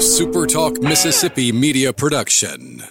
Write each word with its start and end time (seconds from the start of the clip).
SuperTalk 0.00 0.82
Mississippi 0.82 1.52
media 1.52 1.92
production. 1.92 2.82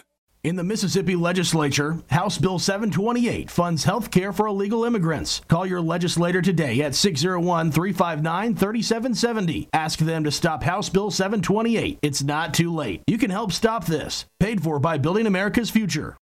In 0.44 0.56
the 0.58 0.64
Mississippi 0.64 1.16
legislature, 1.16 1.98
House 2.12 2.38
Bill 2.38 2.60
728 2.60 3.50
funds 3.50 3.84
health 3.84 4.12
care 4.12 4.32
for 4.32 4.46
illegal 4.46 4.86
immigrants. 4.86 5.42
Call 5.48 5.66
your 5.66 5.82
legislator 5.82 6.40
today 6.40 6.82
at 6.84 6.94
601 6.94 7.72
359 7.72 8.54
3770. 8.54 9.70
Ask 9.74 9.98
them 9.98 10.24
to 10.24 10.30
stop 10.30 10.62
House 10.62 10.90
Bill 10.90 11.10
728. 11.10 11.98
It's 12.04 12.22
not 12.22 12.54
too 12.54 12.72
late. 12.72 13.02
You 13.08 13.18
can 13.18 13.32
help 13.32 13.54
stop 13.54 13.88
this. 13.88 14.26
Paid 14.40 14.62
for 14.62 14.78
by 14.78 15.00
Building 15.00 15.26
America's 15.26 15.72
Future. 15.72 16.16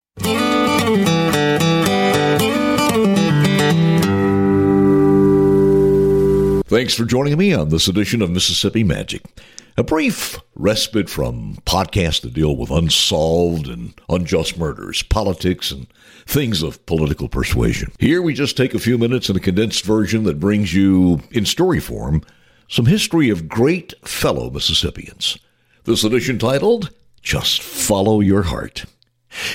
Thanks 6.68 6.94
for 6.94 7.04
joining 7.04 7.36
me 7.36 7.52
on 7.52 7.70
this 7.70 7.88
edition 7.88 8.22
of 8.22 8.30
Mississippi 8.30 8.84
Magic. 8.84 9.22
A 9.78 9.84
brief 9.84 10.38
respite 10.54 11.10
from 11.10 11.58
podcasts 11.66 12.22
that 12.22 12.32
deal 12.32 12.56
with 12.56 12.70
unsolved 12.70 13.68
and 13.68 13.92
unjust 14.08 14.56
murders, 14.56 15.02
politics, 15.02 15.70
and 15.70 15.86
things 16.24 16.62
of 16.62 16.84
political 16.86 17.28
persuasion. 17.28 17.92
Here 17.98 18.22
we 18.22 18.32
just 18.32 18.56
take 18.56 18.72
a 18.72 18.78
few 18.78 18.96
minutes 18.96 19.28
in 19.28 19.36
a 19.36 19.40
condensed 19.40 19.84
version 19.84 20.24
that 20.24 20.40
brings 20.40 20.72
you, 20.72 21.20
in 21.30 21.44
story 21.44 21.78
form, 21.78 22.22
some 22.68 22.86
history 22.86 23.28
of 23.28 23.50
great 23.50 23.92
fellow 24.02 24.48
Mississippians. 24.48 25.36
This 25.84 26.04
edition 26.04 26.38
titled, 26.38 26.90
Just 27.20 27.62
Follow 27.62 28.20
Your 28.20 28.44
Heart. 28.44 28.86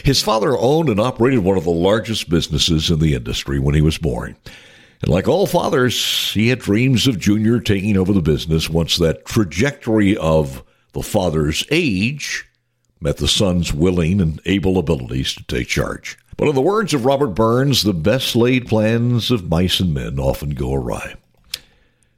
His 0.03 0.21
father 0.21 0.55
owned 0.55 0.89
and 0.89 0.99
operated 0.99 1.39
one 1.39 1.57
of 1.57 1.63
the 1.63 1.71
largest 1.71 2.29
businesses 2.29 2.91
in 2.91 2.99
the 2.99 3.15
industry 3.15 3.57
when 3.57 3.73
he 3.73 3.81
was 3.81 3.97
born. 3.97 4.35
And 5.01 5.09
like 5.09 5.27
all 5.27 5.47
fathers, 5.47 6.31
he 6.33 6.49
had 6.49 6.59
dreams 6.59 7.07
of 7.07 7.19
Junior 7.19 7.59
taking 7.59 7.97
over 7.97 8.13
the 8.13 8.21
business 8.21 8.69
once 8.69 8.97
that 8.97 9.25
trajectory 9.25 10.15
of 10.17 10.63
the 10.93 11.01
father's 11.01 11.65
age 11.71 12.47
met 12.99 13.17
the 13.17 13.27
son's 13.27 13.73
willing 13.73 14.21
and 14.21 14.39
able 14.45 14.77
abilities 14.77 15.33
to 15.33 15.43
take 15.43 15.67
charge. 15.67 16.17
But 16.37 16.47
in 16.47 16.55
the 16.55 16.61
words 16.61 16.93
of 16.93 17.05
Robert 17.05 17.29
Burns, 17.29 17.83
the 17.83 17.93
best 17.93 18.35
laid 18.35 18.67
plans 18.67 19.31
of 19.31 19.49
mice 19.49 19.79
and 19.79 19.93
men 19.93 20.19
often 20.19 20.51
go 20.51 20.73
awry. 20.73 21.15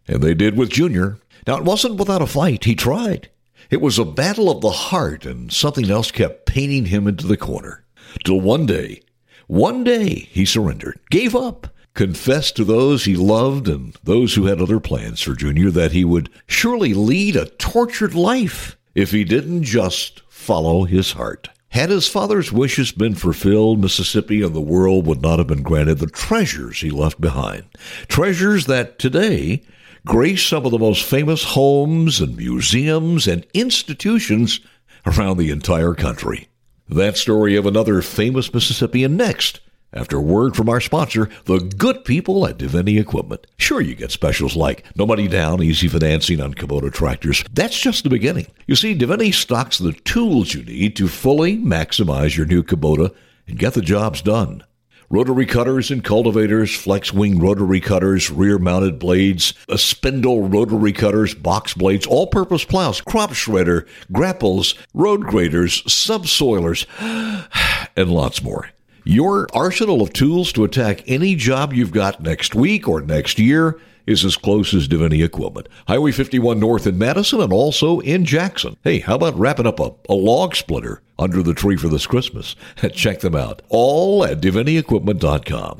And 0.08 0.22
they 0.22 0.34
did 0.34 0.58
with 0.58 0.70
Junior. 0.70 1.18
Now, 1.47 1.58
it 1.58 1.64
wasn't 1.64 2.00
without 2.00 2.22
a 2.22 2.28
fight. 2.28 2.66
He 2.66 2.75
tried. 2.75 3.30
It 3.70 3.81
was 3.81 3.97
a 3.97 4.06
battle 4.06 4.52
of 4.52 4.62
the 4.62 4.70
heart, 4.70 5.25
and 5.25 5.52
something 5.52 5.90
else 5.90 6.12
kept 6.12 6.45
painting 6.45 6.86
him 6.86 7.08
into 7.08 7.28
the 7.28 7.38
corner. 7.38 7.84
Till 8.23 8.40
one 8.40 8.66
day, 8.66 9.02
one 9.47 9.84
day, 9.84 10.28
he 10.31 10.45
surrendered, 10.45 11.00
gave 11.09 11.36
up, 11.36 11.68
confessed 11.94 12.55
to 12.55 12.63
those 12.63 13.05
he 13.05 13.16
loved 13.16 13.67
and 13.67 13.95
those 14.03 14.36
who 14.36 14.45
had 14.45 14.61
other 14.61 14.80
plans 14.80 15.22
for 15.22 15.36
Junior 15.36 15.69
that 15.72 15.91
he 15.91 16.03
would 16.03 16.30
surely 16.47 16.94
lead 16.94 17.35
a 17.35 17.45
tortured 17.45 18.16
life 18.16 18.77
if 18.95 19.11
he 19.11 19.23
didn't 19.23 19.63
just 19.63 20.22
follow 20.30 20.83
his 20.83 21.13
heart. 21.13 21.50
Had 21.69 21.89
his 21.89 22.08
father's 22.08 22.52
wishes 22.52 22.91
been 22.91 23.16
fulfilled, 23.16 23.80
Mississippi 23.80 24.44
and 24.44 24.55
the 24.55 24.61
world 24.61 25.08
would 25.08 25.22
not 25.22 25.39
have 25.39 25.47
been 25.47 25.63
granted 25.63 25.95
the 25.95 26.08
treasures 26.08 26.81
he 26.81 26.91
left 26.91 27.19
behind. 27.19 27.63
Treasures 28.07 28.67
that 28.67 29.00
today 29.00 29.63
grace 30.05 30.44
some 30.44 30.66
of 30.66 30.72
the 30.72 30.78
most 30.78 31.03
famous 31.03 31.44
homes 31.44 32.19
and 32.19 32.38
museums 32.38 33.28
and 33.28 33.47
institutions 33.53 34.59
around 35.05 35.38
the 35.38 35.50
entire 35.50 35.95
country. 35.95 36.47
That 36.88 37.17
story 37.17 37.55
of 37.55 37.66
another 37.66 38.02
famous 38.02 38.53
Mississippian 38.53 39.17
next 39.17 39.59
after 39.94 40.19
word 40.19 40.55
from 40.55 40.69
our 40.69 40.81
sponsor, 40.81 41.30
the 41.45 41.59
good 41.59 42.03
people 42.05 42.45
at 42.47 42.58
Deviney 42.58 42.99
Equipment. 42.99 43.47
Sure, 43.58 43.81
you 43.81 43.95
get 43.95 44.11
specials 44.11 44.55
like 44.55 44.83
no 44.95 45.05
money 45.05 45.27
down, 45.27 45.61
easy 45.61 45.88
financing 45.88 46.41
on 46.41 46.53
Kubota 46.53 46.91
tractors. 46.91 47.44
That's 47.53 47.80
just 47.80 48.03
the 48.03 48.09
beginning. 48.09 48.47
You 48.67 48.75
see, 48.75 48.95
Deviney 48.95 49.33
stocks 49.33 49.77
the 49.77 49.94
tools 49.94 50.53
you 50.53 50.63
need 50.63 50.95
to 50.97 51.08
fully 51.08 51.58
maximize 51.58 52.35
your 52.35 52.45
new 52.45 52.63
Kubota 52.63 53.13
and 53.47 53.59
get 53.59 53.73
the 53.73 53.81
jobs 53.81 54.22
done. 54.22 54.63
Rotary 55.09 55.45
cutters 55.45 55.91
and 55.91 56.03
cultivators, 56.03 56.75
flex 56.75 57.13
wing 57.13 57.38
rotary 57.38 57.79
cutters, 57.79 58.31
rear 58.31 58.57
mounted 58.57 58.97
blades, 58.97 59.53
spindle 59.75 60.47
rotary 60.47 60.91
cutters, 60.91 61.35
box 61.35 61.75
blades, 61.75 62.07
all 62.07 62.25
purpose 62.25 62.66
plows, 62.66 63.00
crop 63.00 63.29
shredder, 63.29 63.88
grapples, 64.12 64.73
road 64.95 65.22
graders, 65.22 65.84
subsoilers, 65.84 66.88
and 67.95 68.09
lots 68.09 68.41
more. 68.41 68.69
Your 69.06 69.47
arsenal 69.53 70.02
of 70.02 70.14
tools 70.14 70.53
to 70.53 70.64
attack 70.64 71.03
any 71.08 71.36
job 71.36 71.74
you've 71.74 71.91
got 71.91 72.22
next 72.22 72.56
week 72.56 72.88
or 72.88 73.02
next 73.02 73.38
year 73.38 73.78
is 74.08 74.24
as 74.24 74.38
close 74.38 74.74
as 74.74 74.88
Deviney 74.88 75.24
Equipment. 75.24 75.68
Highway 75.88 76.14
51 76.14 76.58
North 76.59 76.88
in 76.88 76.97
Madison 76.97 77.42
and 77.42 77.52
also 77.52 78.00
in 78.00 78.24
Jackson. 78.24 78.78
Hey, 78.81 79.00
how 79.00 79.16
about 79.16 79.38
wrapping 79.38 79.68
up 79.68 79.81
a, 79.81 79.92
a 80.08 80.13
log 80.13 80.56
splitter 80.56 81.02
under 81.19 81.44
the 81.44 81.53
tree 81.53 81.75
for 81.75 81.90
this 81.90 82.08
Christmas? 82.08 82.56
Check 82.94 83.19
them 83.19 83.36
out. 83.36 83.62
All 83.69 84.24
at 84.24 84.40
DevineyEquipment.com. 84.40 85.78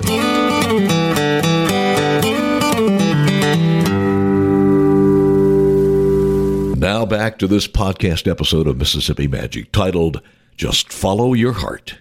Now 6.78 7.06
back 7.06 7.38
to 7.38 7.46
this 7.46 7.66
podcast 7.66 8.30
episode 8.30 8.66
of 8.66 8.76
Mississippi 8.76 9.26
Magic 9.26 9.72
titled 9.72 10.20
Just 10.56 10.92
Follow 10.92 11.32
Your 11.32 11.54
Heart. 11.54 11.98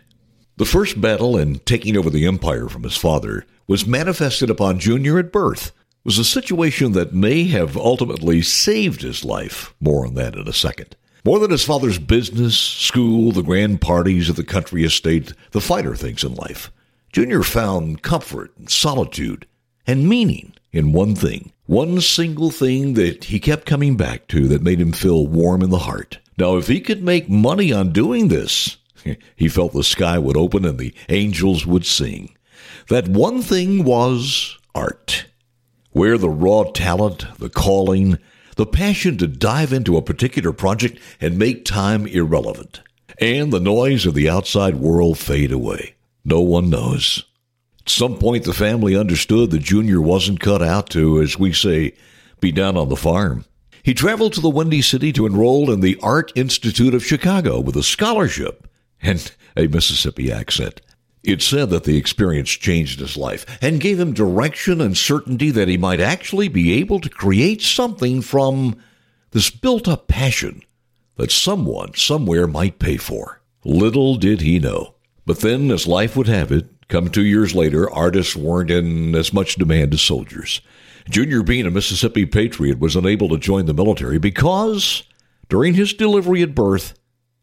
The 0.64 0.70
first 0.70 1.02
battle 1.02 1.36
in 1.36 1.60
taking 1.66 1.98
over 1.98 2.10
the 2.10 2.26
empire 2.26 2.70
from 2.70 2.84
his 2.84 2.96
father 2.96 3.46
was 3.68 3.86
manifested 3.86 4.50
upon 4.50 4.80
Junior 4.80 5.20
at 5.20 5.30
birth. 5.30 5.68
It 5.68 6.06
was 6.06 6.18
a 6.18 6.24
situation 6.24 6.94
that 6.94 7.14
may 7.14 7.44
have 7.50 7.76
ultimately 7.76 8.42
saved 8.42 9.02
his 9.02 9.26
life. 9.26 9.76
More 9.82 10.08
on 10.08 10.14
that 10.14 10.36
in 10.36 10.48
a 10.48 10.54
second. 10.54 10.96
More 11.26 11.38
than 11.40 11.52
his 11.52 11.66
father's 11.66 12.00
business, 12.00 12.58
school, 12.58 13.34
the 13.34 13.42
grand 13.42 13.82
parties 13.82 14.30
of 14.30 14.38
the 14.38 14.44
country 14.46 14.86
estate, 14.86 15.34
the 15.52 15.60
finer 15.60 15.98
things 15.98 16.24
in 16.24 16.34
life. 16.34 16.72
Junior 17.12 17.44
found 17.44 18.02
comfort 18.02 18.54
and 18.58 18.70
solitude 18.70 19.46
and 19.86 20.08
meaning 20.08 20.54
in 20.72 20.94
one 20.94 21.14
thing. 21.14 21.52
One 21.66 22.00
single 22.00 22.52
thing 22.52 22.94
that 22.94 23.26
he 23.26 23.42
kept 23.42 23.66
coming 23.66 23.98
back 23.98 24.30
to 24.30 24.48
that 24.48 24.64
made 24.64 24.80
him 24.80 24.94
feel 24.94 25.28
warm 25.28 25.62
in 25.62 25.72
the 25.72 25.80
heart. 25.80 26.20
Now, 26.38 26.56
if 26.56 26.68
he 26.68 26.80
could 26.80 27.04
make 27.04 27.28
money 27.28 27.74
on 27.74 27.92
doing 27.92 28.30
this, 28.30 28.78
he 29.36 29.48
felt 29.48 29.74
the 29.74 29.84
sky 29.84 30.18
would 30.18 30.38
open 30.38 30.66
and 30.66 30.78
the 30.78 30.94
angels 31.10 31.66
would 31.66 31.86
sing. 31.86 32.36
That 32.90 33.08
one 33.08 33.42
thing 33.42 33.84
was 33.84 34.58
art, 34.76 35.26
where 35.92 36.18
the 36.18 36.30
raw 36.30 36.64
talent, 36.64 37.26
the 37.40 37.50
calling, 37.50 38.18
the 38.56 38.66
passion 38.66 39.18
to 39.18 39.28
dive 39.28 39.74
into 39.74 39.98
a 39.98 40.02
particular 40.02 40.52
project 40.52 41.00
and 41.20 41.38
make 41.38 41.66
time 41.66 42.06
irrelevant, 42.06 42.82
and 43.20 43.52
the 43.52 43.60
noise 43.60 44.06
of 44.06 44.14
the 44.14 44.30
outside 44.30 44.76
world 44.76 45.18
fade 45.18 45.52
away. 45.52 45.96
No 46.26 46.42
one 46.42 46.70
knows. 46.70 47.24
At 47.82 47.90
some 47.90 48.18
point, 48.18 48.46
the 48.46 48.54
family 48.54 48.96
understood 48.96 49.52
that 49.52 49.60
Junior 49.64 50.02
wasn't 50.02 50.40
cut 50.40 50.62
out 50.62 50.90
to, 50.92 51.22
as 51.22 51.38
we 51.38 51.52
say, 51.52 51.94
be 52.40 52.52
down 52.52 52.78
on 52.78 52.90
the 52.90 52.96
farm. 52.96 53.46
He 53.84 53.94
traveled 53.94 54.34
to 54.34 54.42
the 54.42 54.50
Windy 54.50 54.82
City 54.82 55.12
to 55.14 55.26
enroll 55.26 55.70
in 55.70 55.82
the 55.82 56.00
Art 56.02 56.32
Institute 56.36 56.94
of 56.94 57.06
Chicago 57.06 57.60
with 57.60 57.76
a 57.76 57.84
scholarship 57.84 58.68
and 59.04 59.32
a 59.56 59.68
Mississippi 59.68 60.32
accent. 60.32 60.82
It 61.24 61.42
said 61.42 61.70
that 61.70 61.86
the 61.86 61.98
experience 61.98 62.50
changed 62.50 63.00
his 63.00 63.16
life 63.16 63.46
and 63.62 63.80
gave 63.80 64.00
him 64.00 64.14
direction 64.14 64.82
and 64.82 64.98
certainty 64.98 65.52
that 65.52 65.70
he 65.70 65.78
might 65.78 66.02
actually 66.02 66.50
be 66.50 66.74
able 66.74 67.00
to 67.00 67.10
create 67.10 67.62
something 67.62 68.22
from 68.22 68.76
this 69.32 69.50
built 69.50 69.88
up 69.88 70.08
passion 70.08 70.64
that 71.16 71.32
someone 71.32 71.94
somewhere 71.94 72.48
might 72.48 72.80
pay 72.80 72.98
for. 72.98 73.42
Little 73.64 74.16
did 74.16 74.42
he 74.42 74.60
know. 74.60 74.96
But 75.26 75.40
then, 75.40 75.72
as 75.72 75.88
life 75.88 76.18
would 76.18 76.28
have 76.28 76.52
it, 76.52 76.68
come 76.90 77.10
two 77.10 77.24
years 77.24 77.56
later, 77.56 77.90
artists 77.90 78.36
weren't 78.36 78.72
in 78.72 79.16
as 79.16 79.32
much 79.32 79.56
demand 79.56 79.94
as 79.94 80.02
soldiers. 80.02 80.60
Junior, 81.10 81.44
being 81.44 81.66
a 81.66 81.72
Mississippi 81.72 82.26
patriot, 82.26 82.80
was 82.80 82.96
unable 82.96 83.30
to 83.30 83.38
join 83.38 83.66
the 83.66 83.74
military 83.74 84.18
because, 84.18 85.04
during 85.48 85.76
his 85.76 85.94
delivery 85.94 86.42
at 86.42 86.56
birth, 86.56 86.94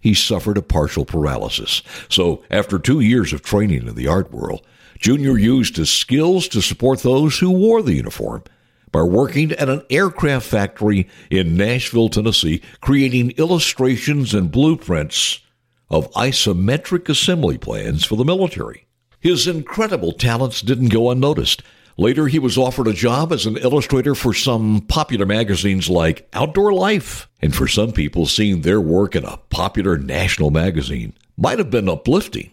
he 0.01 0.15
suffered 0.15 0.57
a 0.57 0.63
partial 0.63 1.05
paralysis. 1.05 1.83
So, 2.09 2.43
after 2.51 2.79
two 2.79 3.01
years 3.01 3.33
of 3.33 3.43
training 3.43 3.87
in 3.87 3.95
the 3.95 4.09
art 4.09 4.33
world, 4.33 4.67
Junior 4.99 5.39
used 5.39 5.77
his 5.77 5.91
skills 5.91 6.49
to 6.49 6.61
support 6.61 7.01
those 7.01 7.39
who 7.39 7.51
wore 7.51 7.83
the 7.83 7.95
uniform 7.95 8.45
by 8.93 9.03
working 9.03 9.53
at 9.53 9.69
an 9.69 9.83
aircraft 9.89 10.47
factory 10.47 11.09
in 11.31 11.57
Nashville, 11.57 12.09
Tennessee, 12.09 12.61
creating 12.81 13.31
illustrations 13.33 14.35
and 14.35 14.51
blueprints 14.51 15.41
of 15.89 16.11
isometric 16.13 17.09
assembly 17.09 17.59
plans 17.59 18.05
for 18.05 18.17
the 18.17 18.25
military. 18.25 18.87
His 19.21 19.47
incredible 19.47 20.13
talents 20.13 20.61
didn't 20.61 20.89
go 20.89 21.11
unnoticed. 21.11 21.63
Later, 22.01 22.29
he 22.29 22.39
was 22.39 22.57
offered 22.57 22.89
a 22.89 22.95
job 22.95 23.31
as 23.31 23.45
an 23.45 23.59
illustrator 23.59 24.15
for 24.15 24.33
some 24.33 24.81
popular 24.89 25.27
magazines 25.27 25.91
like 25.91 26.27
Outdoor 26.33 26.73
Life. 26.73 27.29
And 27.43 27.55
for 27.55 27.69
some 27.69 27.93
people, 27.93 28.25
seeing 28.25 28.63
their 28.63 28.81
work 28.81 29.15
in 29.15 29.27
a 29.27 29.37
popular 29.51 29.99
national 29.99 30.51
magazine 30.51 31.13
might 31.37 31.59
have 31.59 31.71
been 31.71 31.91
uplifting. 31.91 32.53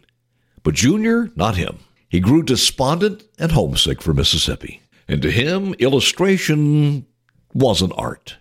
But 0.64 0.76
Junior, 0.76 1.32
not 1.38 1.56
him. 1.56 1.80
He 2.10 2.20
grew 2.20 2.44
despondent 2.44 3.24
and 3.40 3.54
homesick 3.54 4.02
for 4.02 4.14
Mississippi. 4.14 4.82
And 5.08 5.22
to 5.22 5.32
him, 5.32 5.76
illustration 5.76 7.06
wasn't 7.54 7.94
art. 7.96 8.36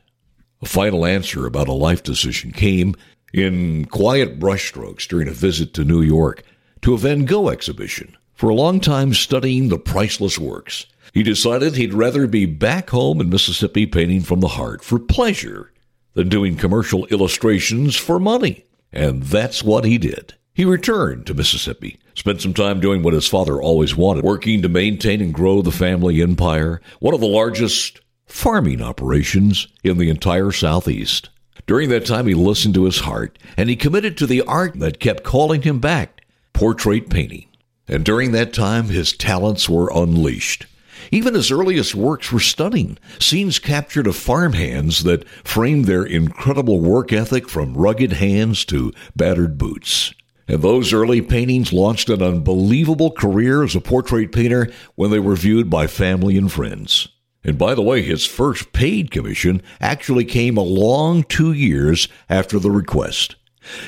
A 0.60 0.66
final 0.66 1.06
answer 1.06 1.46
about 1.46 1.68
a 1.68 1.72
life 1.72 2.02
decision 2.02 2.50
came 2.50 2.96
in 3.32 3.84
quiet 3.84 4.40
brushstrokes 4.40 5.06
during 5.06 5.28
a 5.28 5.32
visit 5.32 5.72
to 5.74 5.84
New 5.84 6.02
York 6.02 6.42
to 6.82 6.94
a 6.94 6.98
Van 6.98 7.26
Gogh 7.26 7.48
exhibition. 7.48 8.16
For 8.34 8.50
a 8.50 8.54
long 8.54 8.80
time 8.80 9.14
studying 9.14 9.68
the 9.68 9.78
priceless 9.78 10.36
works, 10.36 10.86
he 11.12 11.22
decided 11.22 11.76
he'd 11.76 11.94
rather 11.94 12.26
be 12.26 12.46
back 12.46 12.90
home 12.90 13.20
in 13.20 13.30
Mississippi 13.30 13.86
painting 13.86 14.22
from 14.22 14.40
the 14.40 14.48
heart 14.48 14.82
for 14.82 14.98
pleasure 14.98 15.72
than 16.14 16.28
doing 16.28 16.56
commercial 16.56 17.06
illustrations 17.06 17.96
for 17.96 18.18
money. 18.18 18.64
And 18.92 19.22
that's 19.22 19.62
what 19.62 19.84
he 19.84 19.98
did. 19.98 20.34
He 20.54 20.64
returned 20.64 21.26
to 21.26 21.34
Mississippi, 21.34 21.98
spent 22.14 22.40
some 22.40 22.54
time 22.54 22.80
doing 22.80 23.02
what 23.02 23.12
his 23.12 23.28
father 23.28 23.60
always 23.60 23.94
wanted, 23.94 24.24
working 24.24 24.62
to 24.62 24.68
maintain 24.70 25.20
and 25.20 25.34
grow 25.34 25.60
the 25.60 25.70
family 25.70 26.22
empire, 26.22 26.80
one 26.98 27.14
of 27.14 27.20
the 27.20 27.26
largest 27.26 28.00
farming 28.24 28.80
operations 28.80 29.68
in 29.84 29.98
the 29.98 30.08
entire 30.08 30.50
Southeast. 30.50 31.28
During 31.66 31.90
that 31.90 32.06
time, 32.06 32.26
he 32.26 32.34
listened 32.34 32.74
to 32.74 32.84
his 32.84 33.00
heart 33.00 33.38
and 33.56 33.68
he 33.68 33.76
committed 33.76 34.16
to 34.16 34.26
the 34.26 34.42
art 34.42 34.78
that 34.78 35.00
kept 35.00 35.24
calling 35.24 35.62
him 35.62 35.78
back 35.78 36.22
portrait 36.52 37.10
painting. 37.10 37.46
And 37.86 38.04
during 38.04 38.32
that 38.32 38.52
time, 38.52 38.86
his 38.86 39.12
talents 39.12 39.68
were 39.68 39.90
unleashed. 39.94 40.66
Even 41.10 41.34
his 41.34 41.50
earliest 41.50 41.94
works 41.94 42.32
were 42.32 42.40
stunning, 42.40 42.98
scenes 43.18 43.58
captured 43.58 44.06
of 44.06 44.16
farmhands 44.16 45.04
that 45.04 45.28
framed 45.44 45.84
their 45.84 46.04
incredible 46.04 46.80
work 46.80 47.12
ethic 47.12 47.48
from 47.48 47.74
rugged 47.74 48.14
hands 48.14 48.64
to 48.66 48.92
battered 49.14 49.58
boots. 49.58 50.12
And 50.48 50.62
those 50.62 50.92
early 50.92 51.22
paintings 51.22 51.72
launched 51.72 52.08
an 52.08 52.22
unbelievable 52.22 53.10
career 53.10 53.64
as 53.64 53.74
a 53.74 53.80
portrait 53.80 54.32
painter 54.32 54.70
when 54.94 55.10
they 55.10 55.18
were 55.18 55.34
viewed 55.34 55.68
by 55.68 55.86
family 55.86 56.36
and 56.36 56.50
friends. 56.50 57.08
And 57.42 57.58
by 57.58 57.74
the 57.74 57.82
way, 57.82 58.02
his 58.02 58.26
first 58.26 58.72
paid 58.72 59.10
commission 59.10 59.62
actually 59.80 60.24
came 60.24 60.56
a 60.56 60.62
long 60.62 61.22
two 61.22 61.52
years 61.52 62.08
after 62.28 62.58
the 62.58 62.70
request. 62.70 63.36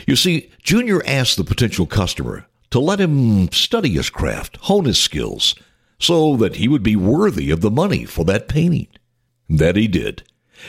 You 0.06 0.17
see, 0.17 0.50
Junior 0.62 1.05
asked 1.06 1.37
the 1.37 1.44
potential 1.44 1.87
customer 1.87 2.47
to 2.70 2.81
let 2.81 3.00
him 3.00 3.50
study 3.50 3.91
his 3.91 4.11
craft, 4.11 4.59
hone 4.62 4.85
his 4.85 4.99
skills, 4.99 5.55
so 5.98 6.36
that 6.36 6.56
he 6.56 6.68
would 6.68 6.82
be 6.82 6.96
worthy 6.96 7.50
of 7.50 7.60
the 7.60 7.70
money 7.70 8.04
for 8.04 8.24
that 8.24 8.48
painting. 8.48 8.88
That 9.48 9.76
he 9.76 9.88
did. 9.88 10.22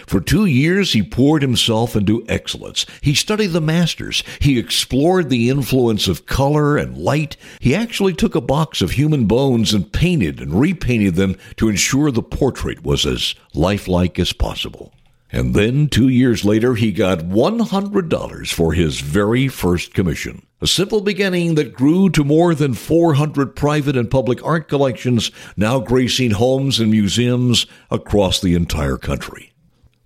For 0.05 0.21
two 0.21 0.45
years, 0.45 0.93
he 0.93 1.01
poured 1.01 1.41
himself 1.41 1.95
into 1.95 2.23
excellence. 2.27 2.85
He 3.01 3.15
studied 3.15 3.47
the 3.47 3.61
masters. 3.61 4.23
He 4.39 4.59
explored 4.59 5.29
the 5.29 5.49
influence 5.49 6.07
of 6.07 6.27
color 6.27 6.77
and 6.77 6.97
light. 6.97 7.37
He 7.59 7.73
actually 7.73 8.13
took 8.13 8.35
a 8.35 8.41
box 8.41 8.81
of 8.81 8.91
human 8.91 9.25
bones 9.25 9.73
and 9.73 9.91
painted 9.91 10.39
and 10.39 10.59
repainted 10.59 11.15
them 11.15 11.35
to 11.57 11.69
ensure 11.69 12.11
the 12.11 12.21
portrait 12.21 12.83
was 12.83 13.05
as 13.05 13.33
lifelike 13.53 14.19
as 14.19 14.31
possible. 14.31 14.93
And 15.31 15.53
then, 15.53 15.89
two 15.89 16.07
years 16.07 16.43
later, 16.43 16.73
he 16.73 16.91
got 16.91 17.19
$100 17.19 18.51
for 18.51 18.73
his 18.73 18.99
very 18.99 19.47
first 19.47 19.93
commission. 19.93 20.45
A 20.59 20.67
simple 20.67 21.01
beginning 21.01 21.55
that 21.55 21.73
grew 21.73 22.09
to 22.09 22.23
more 22.23 22.55
than 22.55 22.73
400 22.73 23.55
private 23.55 23.95
and 23.95 24.09
public 24.09 24.43
art 24.43 24.67
collections 24.67 25.31
now 25.55 25.79
gracing 25.79 26.31
homes 26.31 26.79
and 26.79 26.89
museums 26.89 27.67
across 27.91 28.41
the 28.41 28.55
entire 28.55 28.97
country. 28.97 29.53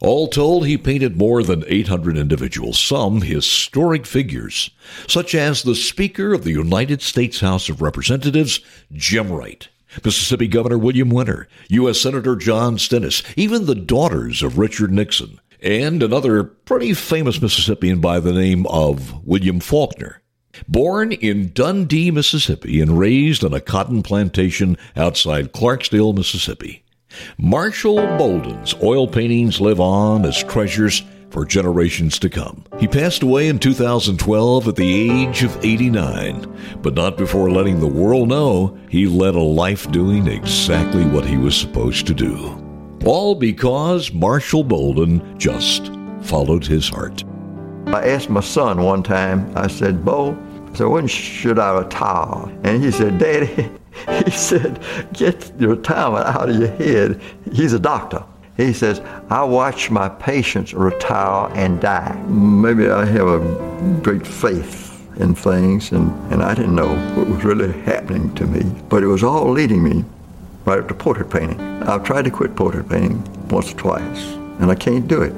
All 0.04 0.28
told, 0.28 0.68
he 0.68 0.78
painted 0.78 1.16
more 1.18 1.44
than 1.44 1.64
800 1.66 2.18
individuals, 2.18 2.78
some 2.78 3.22
historic 3.22 4.06
figures, 4.06 4.70
such 5.08 5.34
as 5.34 5.64
the 5.64 5.76
Speaker 5.76 6.34
of 6.34 6.44
the 6.44 6.52
United 6.52 7.02
States 7.02 7.40
House 7.40 7.70
of 7.70 7.82
Representatives, 7.82 8.60
Jim 8.92 9.32
Wright, 9.32 9.70
Mississippi 10.04 10.48
Governor 10.48 10.78
William 10.78 11.10
Winter, 11.10 11.48
U.S. 11.70 12.00
Senator 12.00 12.36
John 12.36 12.78
Stennis, 12.78 13.24
even 13.36 13.66
the 13.66 13.76
daughters 13.76 14.42
of 14.42 14.58
Richard 14.58 14.92
Nixon, 14.92 15.40
and 15.62 16.02
another 16.02 16.44
pretty 16.44 16.94
famous 16.94 17.42
Mississippian 17.42 18.00
by 18.00 18.20
the 18.20 18.34
name 18.34 18.66
of 18.68 19.26
William 19.26 19.60
Faulkner. 19.60 20.22
Born 20.68 21.12
in 21.12 21.52
Dundee, 21.54 22.12
Mississippi, 22.12 22.80
and 22.80 23.00
raised 23.00 23.44
on 23.44 23.54
a 23.54 23.62
cotton 23.62 24.04
plantation 24.04 24.78
outside 24.96 25.52
Clarksdale, 25.52 26.16
Mississippi. 26.16 26.84
Marshall 27.38 27.98
Bouldin's 28.18 28.74
oil 28.82 29.08
paintings 29.08 29.62
live 29.62 29.80
on 29.80 30.26
as 30.26 30.44
treasures 30.44 31.04
for 31.34 31.46
generations 31.46 32.20
to 32.20 32.30
come. 32.30 32.64
He 32.80 32.88
passed 32.88 33.24
away 33.24 33.48
in 33.48 33.58
2012 33.58 34.68
at 34.68 34.76
the 34.76 35.12
age 35.12 35.42
of 35.42 35.58
89, 35.66 36.80
but 36.84 36.94
not 36.94 37.18
before 37.18 37.50
letting 37.50 37.80
the 37.80 37.88
world 37.88 38.30
know 38.30 38.78
he 38.88 39.08
led 39.08 39.34
a 39.34 39.40
life 39.40 39.92
doing 39.92 40.28
exactly 40.28 41.04
what 41.06 41.26
he 41.26 41.38
was 41.38 41.58
supposed 41.58 42.06
to 42.06 42.14
do. 42.14 42.64
All 43.04 43.34
because 43.34 44.14
Marshall 44.14 44.64
Bouldin 44.64 45.38
just 45.40 45.92
followed 46.22 46.64
his 46.64 46.88
heart. 46.88 47.24
I 47.88 48.10
asked 48.10 48.30
my 48.30 48.42
son 48.42 48.84
one 48.84 49.02
time, 49.02 49.52
I 49.56 49.68
said, 49.68 50.06
Bo, 50.06 50.38
so 50.76 50.88
when 50.90 51.08
should 51.08 51.58
I 51.58 51.80
retire? 51.80 52.48
And 52.64 52.84
he 52.84 52.92
said, 52.92 53.18
Daddy, 53.18 53.70
he 54.26 54.32
said, 54.32 54.80
Get 55.14 55.52
your 55.60 55.72
retirement 55.72 56.28
out 56.28 56.50
of 56.50 56.58
your 56.58 56.70
head. 56.70 57.20
He's 57.52 57.74
a 57.74 57.80
doctor. 57.80 58.24
He 58.58 58.72
says, 58.72 59.02
I 59.30 59.44
watch 59.44 59.90
my 59.90 60.10
patients 60.10 60.74
retire 60.74 61.52
and 61.56 61.82
die. 61.82 62.16
Maybe 62.28 62.88
I 62.90 63.04
have 63.06 63.28
a 63.28 64.00
great 64.04 64.28
faith 64.28 64.92
in 65.18 65.34
things, 65.34 65.92
and, 65.92 66.12
and 66.32 66.44
I 66.44 66.54
didn't 66.54 66.76
know 66.76 66.96
what 67.16 67.28
was 67.28 67.44
really 67.44 67.72
happening 67.82 68.34
to 68.36 68.46
me. 68.46 68.64
But 68.90 69.04
it 69.04 69.08
was 69.08 69.24
all 69.24 69.52
leading 69.52 69.84
me 69.84 70.06
right 70.66 70.80
up 70.80 70.88
to 70.88 70.94
portrait 70.94 71.30
painting. 71.32 71.60
I've 71.84 72.04
tried 72.04 72.26
to 72.26 72.32
quit 72.32 72.56
portrait 72.56 72.88
painting 72.88 73.24
once 73.50 73.72
or 73.72 73.76
twice, 73.76 74.34
and 74.60 74.70
I 74.70 74.76
can't 74.76 75.08
do 75.08 75.24
it. 75.24 75.34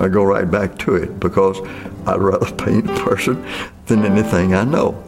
I 0.00 0.08
go 0.08 0.22
right 0.22 0.48
back 0.48 0.78
to 0.80 0.94
it 0.94 1.18
because 1.18 1.60
I'd 2.06 2.20
rather 2.20 2.50
paint 2.64 2.88
a 2.88 2.94
person 3.00 3.44
than 3.86 4.04
anything 4.04 4.54
I 4.54 4.64
know. 4.64 5.02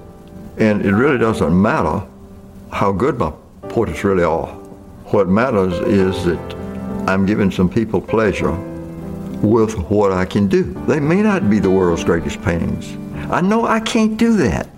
And 0.59 0.85
it 0.85 0.93
really 0.93 1.19
doesn't 1.19 1.63
matter 1.63 2.05
how 2.73 2.93
good 2.93 3.19
my 3.19 3.33
portraits 3.69 4.03
really 4.03 4.25
are. 4.25 4.49
What 5.07 5.29
matters 5.29 5.75
is 5.87 6.25
that 6.25 6.60
I'm 7.11 7.27
giving 7.27 7.51
some 7.51 7.69
people 7.69 8.01
pleasure 8.01 8.53
with 9.43 9.77
what 9.91 10.13
I 10.13 10.25
can 10.25 10.47
do. 10.47 10.63
They 10.87 11.01
may 11.01 11.23
not 11.23 11.51
be 11.51 11.59
the 11.59 11.69
world's 11.69 12.05
greatest 12.05 12.41
paintings. 12.41 12.97
I 13.33 13.41
know 13.41 13.67
I 13.67 13.81
can't 13.81 14.17
do 14.17 14.37
that. 14.37 14.69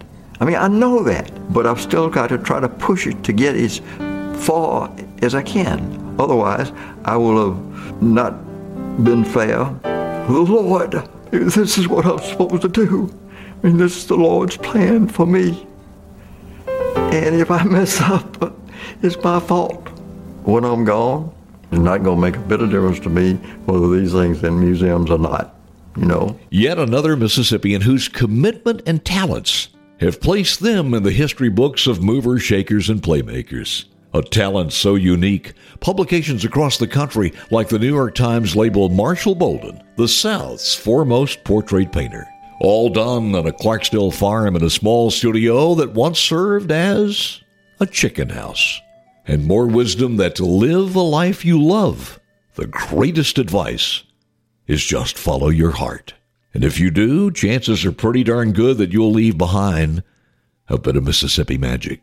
I 0.40 0.46
mean, 0.46 0.56
I 0.56 0.66
know 0.66 1.02
that, 1.02 1.30
but 1.52 1.66
I've 1.66 1.80
still 1.80 2.08
got 2.08 2.28
to 2.28 2.38
try 2.38 2.58
to 2.58 2.70
push 2.70 3.06
it 3.06 3.22
to 3.24 3.34
get 3.34 3.54
as 3.54 3.82
far 4.46 4.90
as 5.20 5.34
I 5.34 5.42
can. 5.42 6.16
Otherwise, 6.18 6.72
I 7.04 7.18
will 7.18 7.52
have 7.52 8.02
not 8.02 8.32
been 9.04 9.24
fair. 9.24 9.64
The 9.82 10.46
Lord, 10.48 11.06
this 11.30 11.76
is 11.76 11.86
what 11.86 12.06
I'm 12.06 12.18
supposed 12.18 12.62
to 12.62 12.68
do. 12.68 13.12
I 13.62 13.66
mean, 13.66 13.76
this 13.76 13.98
is 13.98 14.06
the 14.06 14.16
Lord's 14.16 14.56
plan 14.56 15.06
for 15.06 15.26
me. 15.26 15.66
And 16.66 17.34
if 17.34 17.50
I 17.50 17.62
mess 17.64 18.00
up, 18.00 18.56
it's 19.02 19.22
my 19.22 19.38
fault. 19.38 19.86
When 20.44 20.64
I'm 20.64 20.84
gone, 20.84 21.30
it's 21.72 21.80
not 21.80 22.02
going 22.02 22.16
to 22.16 22.20
make 22.20 22.36
a 22.36 22.46
bit 22.46 22.60
of 22.60 22.70
difference 22.70 23.00
to 23.00 23.08
me 23.08 23.34
whether 23.64 23.88
these 23.88 24.12
things 24.12 24.44
in 24.44 24.60
museums 24.60 25.10
or 25.10 25.18
not, 25.18 25.56
you 25.96 26.04
know. 26.04 26.38
Yet 26.50 26.78
another 26.78 27.16
Mississippian 27.16 27.80
whose 27.80 28.08
commitment 28.08 28.82
and 28.86 29.04
talents 29.04 29.70
have 29.98 30.20
placed 30.20 30.60
them 30.60 30.92
in 30.92 31.02
the 31.02 31.10
history 31.10 31.48
books 31.48 31.86
of 31.86 32.02
movers, 32.02 32.42
shakers, 32.42 32.90
and 32.90 33.00
playmakers. 33.00 33.86
A 34.14 34.20
talent 34.20 34.74
so 34.74 34.94
unique, 34.94 35.54
publications 35.80 36.44
across 36.44 36.76
the 36.76 36.86
country, 36.86 37.32
like 37.50 37.68
the 37.68 37.78
New 37.78 37.94
York 37.94 38.14
Times, 38.14 38.54
labeled 38.54 38.92
Marshall 38.92 39.34
Bouldin 39.34 39.82
the 39.96 40.08
South's 40.08 40.74
foremost 40.74 41.42
portrait 41.44 41.90
painter 41.90 42.26
all 42.62 42.88
done 42.88 43.34
on 43.34 43.46
a 43.46 43.52
Clarksdale 43.52 44.14
farm 44.14 44.54
in 44.54 44.62
a 44.62 44.70
small 44.70 45.10
studio 45.10 45.74
that 45.74 45.94
once 45.94 46.20
served 46.20 46.70
as 46.70 47.40
a 47.80 47.86
chicken 47.86 48.28
house. 48.28 48.80
And 49.26 49.46
more 49.46 49.66
wisdom 49.66 50.16
that 50.16 50.34
to 50.36 50.44
live 50.44 50.96
a 50.96 51.00
life 51.00 51.44
you 51.44 51.62
love, 51.62 52.20
the 52.54 52.66
greatest 52.66 53.38
advice 53.38 54.02
is 54.66 54.84
just 54.84 55.16
follow 55.16 55.48
your 55.48 55.72
heart. 55.72 56.14
And 56.54 56.64
if 56.64 56.78
you 56.78 56.90
do, 56.90 57.30
chances 57.30 57.84
are 57.84 57.92
pretty 57.92 58.24
darn 58.24 58.52
good 58.52 58.78
that 58.78 58.92
you'll 58.92 59.12
leave 59.12 59.38
behind 59.38 60.02
a 60.68 60.78
bit 60.78 60.96
of 60.96 61.04
Mississippi 61.04 61.56
magic. 61.56 62.02